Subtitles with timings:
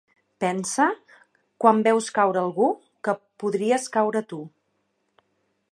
[0.43, 0.85] Pensa,
[1.65, 2.69] quan veus caure algú,
[3.09, 4.41] que podries caure tu.